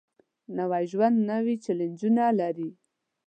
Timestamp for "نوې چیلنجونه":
1.31-2.25